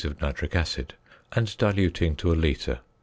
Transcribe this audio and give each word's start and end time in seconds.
of 0.03 0.19
nitric 0.19 0.55
acid, 0.55 0.95
and 1.33 1.55
diluting 1.59 2.15
to 2.15 2.33
a 2.33 2.33
litre. 2.33 2.79